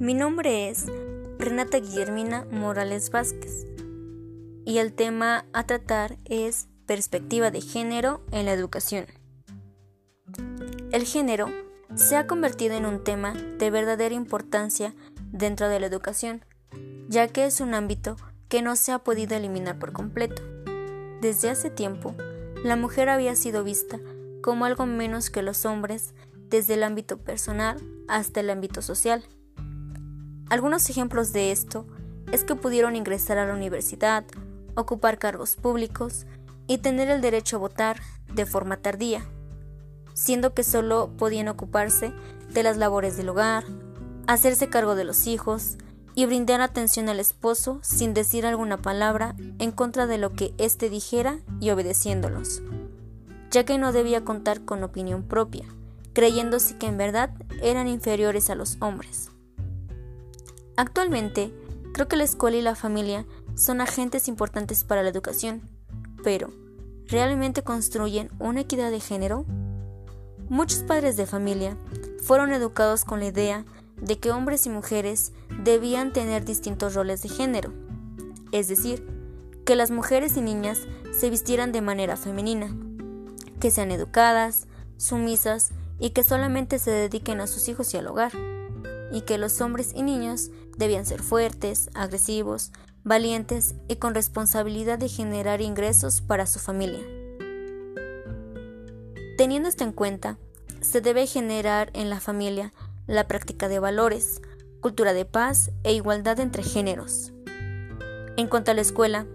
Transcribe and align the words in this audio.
Mi 0.00 0.14
nombre 0.14 0.68
es 0.68 0.86
Renata 1.40 1.80
Guillermina 1.80 2.46
Morales 2.52 3.10
Vázquez 3.10 3.66
y 4.64 4.78
el 4.78 4.92
tema 4.92 5.44
a 5.52 5.64
tratar 5.64 6.18
es 6.24 6.68
perspectiva 6.86 7.50
de 7.50 7.60
género 7.60 8.22
en 8.30 8.46
la 8.46 8.52
educación. 8.52 9.06
El 10.92 11.04
género 11.04 11.48
se 11.96 12.14
ha 12.14 12.28
convertido 12.28 12.76
en 12.76 12.86
un 12.86 13.02
tema 13.02 13.32
de 13.32 13.70
verdadera 13.72 14.14
importancia 14.14 14.94
dentro 15.32 15.68
de 15.68 15.80
la 15.80 15.86
educación, 15.86 16.44
ya 17.08 17.26
que 17.26 17.46
es 17.46 17.60
un 17.60 17.74
ámbito 17.74 18.14
que 18.48 18.62
no 18.62 18.76
se 18.76 18.92
ha 18.92 19.00
podido 19.00 19.36
eliminar 19.36 19.80
por 19.80 19.92
completo. 19.92 20.42
Desde 21.20 21.50
hace 21.50 21.70
tiempo, 21.70 22.14
la 22.62 22.76
mujer 22.76 23.08
había 23.08 23.34
sido 23.34 23.64
vista 23.64 23.98
como 24.42 24.64
algo 24.64 24.86
menos 24.86 25.28
que 25.28 25.42
los 25.42 25.66
hombres 25.66 26.14
desde 26.48 26.74
el 26.74 26.84
ámbito 26.84 27.18
personal 27.18 27.78
hasta 28.06 28.38
el 28.38 28.50
ámbito 28.50 28.80
social. 28.80 29.24
Algunos 30.50 30.88
ejemplos 30.88 31.32
de 31.32 31.52
esto 31.52 31.86
es 32.32 32.44
que 32.44 32.54
pudieron 32.54 32.96
ingresar 32.96 33.36
a 33.38 33.46
la 33.46 33.54
universidad, 33.54 34.24
ocupar 34.74 35.18
cargos 35.18 35.56
públicos 35.56 36.26
y 36.66 36.78
tener 36.78 37.10
el 37.10 37.20
derecho 37.20 37.56
a 37.56 37.60
votar 37.60 38.00
de 38.32 38.46
forma 38.46 38.78
tardía, 38.78 39.24
siendo 40.14 40.54
que 40.54 40.64
solo 40.64 41.10
podían 41.18 41.48
ocuparse 41.48 42.12
de 42.50 42.62
las 42.62 42.78
labores 42.78 43.16
del 43.16 43.28
hogar, 43.28 43.64
hacerse 44.26 44.68
cargo 44.68 44.94
de 44.94 45.04
los 45.04 45.26
hijos 45.26 45.76
y 46.14 46.26
brindar 46.26 46.60
atención 46.60 47.08
al 47.08 47.20
esposo 47.20 47.78
sin 47.82 48.14
decir 48.14 48.46
alguna 48.46 48.78
palabra 48.78 49.34
en 49.58 49.70
contra 49.70 50.06
de 50.06 50.18
lo 50.18 50.32
que 50.32 50.54
éste 50.58 50.88
dijera 50.88 51.40
y 51.60 51.70
obedeciéndolos, 51.70 52.62
ya 53.50 53.64
que 53.64 53.78
no 53.78 53.92
debía 53.92 54.24
contar 54.24 54.64
con 54.64 54.82
opinión 54.82 55.22
propia, 55.22 55.66
creyéndose 56.14 56.76
que 56.78 56.86
en 56.86 56.96
verdad 56.96 57.30
eran 57.62 57.86
inferiores 57.86 58.50
a 58.50 58.54
los 58.54 58.78
hombres. 58.80 59.30
Actualmente, 60.78 61.52
creo 61.92 62.06
que 62.06 62.14
la 62.14 62.22
escuela 62.22 62.56
y 62.56 62.62
la 62.62 62.76
familia 62.76 63.26
son 63.56 63.80
agentes 63.80 64.28
importantes 64.28 64.84
para 64.84 65.02
la 65.02 65.08
educación, 65.08 65.60
pero 66.22 66.52
¿realmente 67.08 67.64
construyen 67.64 68.30
una 68.38 68.60
equidad 68.60 68.92
de 68.92 69.00
género? 69.00 69.44
Muchos 70.48 70.84
padres 70.84 71.16
de 71.16 71.26
familia 71.26 71.76
fueron 72.22 72.52
educados 72.52 73.04
con 73.04 73.18
la 73.18 73.26
idea 73.26 73.64
de 74.00 74.20
que 74.20 74.30
hombres 74.30 74.66
y 74.66 74.70
mujeres 74.70 75.32
debían 75.64 76.12
tener 76.12 76.44
distintos 76.44 76.94
roles 76.94 77.22
de 77.22 77.28
género, 77.28 77.72
es 78.52 78.68
decir, 78.68 79.04
que 79.66 79.74
las 79.74 79.90
mujeres 79.90 80.36
y 80.36 80.42
niñas 80.42 80.86
se 81.10 81.28
vistieran 81.28 81.72
de 81.72 81.80
manera 81.80 82.16
femenina, 82.16 82.72
que 83.58 83.72
sean 83.72 83.90
educadas, 83.90 84.68
sumisas 84.96 85.72
y 85.98 86.10
que 86.10 86.22
solamente 86.22 86.78
se 86.78 86.92
dediquen 86.92 87.40
a 87.40 87.48
sus 87.48 87.68
hijos 87.68 87.92
y 87.94 87.96
al 87.96 88.06
hogar 88.06 88.30
y 89.12 89.22
que 89.22 89.38
los 89.38 89.60
hombres 89.60 89.92
y 89.94 90.02
niños 90.02 90.50
debían 90.76 91.06
ser 91.06 91.22
fuertes, 91.22 91.90
agresivos, 91.94 92.72
valientes 93.04 93.74
y 93.88 93.96
con 93.96 94.14
responsabilidad 94.14 94.98
de 94.98 95.08
generar 95.08 95.60
ingresos 95.60 96.20
para 96.20 96.46
su 96.46 96.58
familia. 96.58 97.00
Teniendo 99.36 99.68
esto 99.68 99.84
en 99.84 99.92
cuenta, 99.92 100.38
se 100.80 101.00
debe 101.00 101.26
generar 101.26 101.90
en 101.94 102.10
la 102.10 102.20
familia 102.20 102.72
la 103.06 103.26
práctica 103.26 103.68
de 103.68 103.78
valores, 103.78 104.42
cultura 104.80 105.12
de 105.12 105.24
paz 105.24 105.70
e 105.82 105.92
igualdad 105.92 106.38
entre 106.40 106.62
géneros. 106.62 107.32
En 108.36 108.46
cuanto 108.48 108.70
a 108.70 108.74
la 108.74 108.82
escuela, 108.82 109.26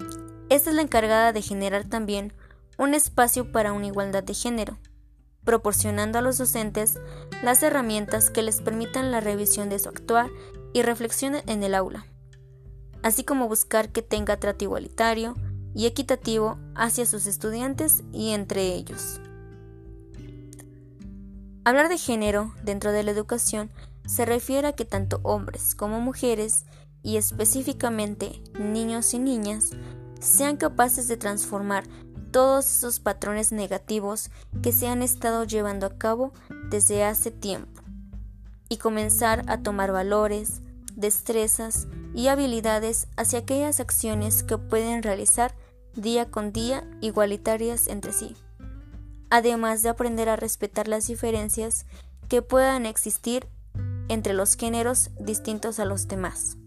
esta 0.49 0.69
es 0.69 0.75
la 0.75 0.81
encargada 0.81 1.33
de 1.33 1.41
generar 1.41 1.85
también 1.85 2.33
un 2.77 2.93
espacio 2.93 3.51
para 3.51 3.73
una 3.73 3.87
igualdad 3.87 4.23
de 4.23 4.33
género 4.33 4.77
proporcionando 5.43 6.19
a 6.19 6.21
los 6.21 6.37
docentes 6.37 6.99
las 7.41 7.63
herramientas 7.63 8.29
que 8.29 8.41
les 8.41 8.61
permitan 8.61 9.11
la 9.11 9.19
revisión 9.19 9.69
de 9.69 9.79
su 9.79 9.89
actuar 9.89 10.29
y 10.73 10.81
reflexión 10.81 11.35
en 11.47 11.63
el 11.63 11.75
aula, 11.75 12.05
así 13.01 13.23
como 13.23 13.47
buscar 13.47 13.89
que 13.89 14.01
tenga 14.01 14.37
trato 14.37 14.65
igualitario 14.65 15.35
y 15.75 15.85
equitativo 15.85 16.57
hacia 16.75 17.05
sus 17.05 17.25
estudiantes 17.25 18.03
y 18.11 18.31
entre 18.31 18.73
ellos. 18.73 19.19
Hablar 21.65 21.87
de 21.89 21.97
género 21.97 22.53
dentro 22.63 22.91
de 22.91 23.03
la 23.03 23.11
educación 23.11 23.69
se 24.05 24.25
refiere 24.25 24.67
a 24.67 24.73
que 24.73 24.85
tanto 24.85 25.19
hombres 25.23 25.75
como 25.75 26.01
mujeres, 26.01 26.65
y 27.03 27.17
específicamente 27.17 28.41
niños 28.57 29.13
y 29.13 29.19
niñas, 29.19 29.71
sean 30.19 30.55
capaces 30.55 31.07
de 31.07 31.17
transformar 31.17 31.83
todos 32.33 32.65
esos 32.65 32.99
patrones 32.99 33.51
negativos 33.51 34.31
que 34.63 34.73
se 34.73 34.87
han 34.87 35.03
estado 35.03 35.43
llevando 35.43 35.85
a 35.85 35.97
cabo 35.97 36.33
desde 36.69 37.05
hace 37.05 37.29
tiempo 37.29 37.81
y 38.69 38.77
comenzar 38.77 39.43
a 39.47 39.59
tomar 39.59 39.91
valores, 39.91 40.61
destrezas 40.95 41.87
y 42.15 42.27
habilidades 42.27 43.07
hacia 43.17 43.39
aquellas 43.39 43.79
acciones 43.79 44.41
que 44.41 44.57
pueden 44.57 45.03
realizar 45.03 45.53
día 45.95 46.31
con 46.31 46.51
día 46.51 46.83
igualitarias 47.01 47.87
entre 47.87 48.11
sí, 48.13 48.35
además 49.29 49.83
de 49.83 49.89
aprender 49.89 50.27
a 50.27 50.35
respetar 50.35 50.87
las 50.87 51.05
diferencias 51.05 51.85
que 52.29 52.41
puedan 52.41 52.87
existir 52.87 53.47
entre 54.09 54.33
los 54.33 54.55
géneros 54.55 55.11
distintos 55.19 55.79
a 55.79 55.85
los 55.85 56.07
demás. 56.07 56.57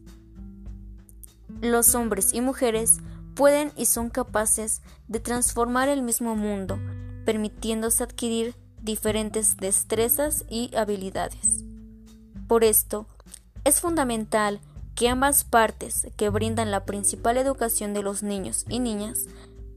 Los 1.61 1.97
hombres 1.97 2.33
y 2.35 2.41
mujeres 2.41 2.99
pueden 3.37 3.71
y 3.77 3.85
son 3.85 4.11
capaces 4.11 4.83
de 5.07 5.21
transformar 5.21 5.89
el 5.89 6.03
mismo 6.03 6.35
mundo, 6.35 6.81
permitiéndose 7.25 8.03
adquirir 8.03 8.57
diferentes 8.83 9.59
destrezas 9.59 10.45
y 10.49 10.75
habilidades. 10.75 11.63
Por 12.49 12.65
esto, 12.65 13.07
es 13.65 13.81
fundamental 13.81 14.61
que 14.95 15.09
ambas 15.09 15.45
partes 15.45 16.09
que 16.17 16.31
brindan 16.31 16.71
la 16.71 16.85
principal 16.85 17.37
educación 17.37 17.93
de 17.93 18.03
los 18.03 18.23
niños 18.23 18.65
y 18.69 18.81
niñas 18.81 19.27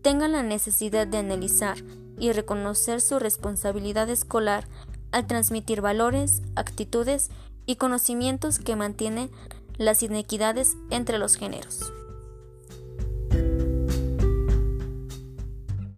tengan 0.01 0.31
la 0.31 0.43
necesidad 0.43 1.05
de 1.05 1.17
analizar 1.17 1.77
y 2.17 2.31
reconocer 2.31 3.01
su 3.01 3.19
responsabilidad 3.19 4.09
escolar 4.09 4.65
al 5.11 5.27
transmitir 5.27 5.81
valores, 5.81 6.41
actitudes 6.55 7.29
y 7.65 7.75
conocimientos 7.75 8.59
que 8.59 8.77
mantienen 8.77 9.29
las 9.77 10.03
inequidades 10.03 10.77
entre 10.89 11.17
los 11.17 11.35
géneros. 11.35 11.91